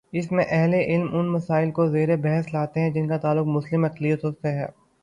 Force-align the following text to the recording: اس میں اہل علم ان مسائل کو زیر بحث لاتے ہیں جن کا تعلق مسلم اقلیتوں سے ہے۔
اس 0.13 0.31
میں 0.31 0.43
اہل 0.49 0.73
علم 0.73 1.15
ان 1.15 1.31
مسائل 1.31 1.71
کو 1.71 1.87
زیر 1.87 2.15
بحث 2.17 2.53
لاتے 2.53 2.79
ہیں 2.79 2.89
جن 2.89 3.07
کا 3.07 3.17
تعلق 3.17 3.47
مسلم 3.47 3.85
اقلیتوں 3.85 4.31
سے 4.31 4.57
ہے۔ 4.59 4.67